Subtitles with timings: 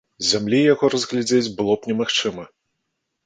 [0.19, 2.49] З зямлі яго разгледзець было б немагчыма.